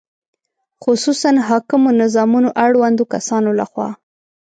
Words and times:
خصوصاً 0.83 1.31
حاکمو 1.47 1.89
نظامونو 2.01 2.49
اړوندو 2.65 3.03
کسانو 3.13 3.51
له 3.59 3.65
خوا 3.71 3.89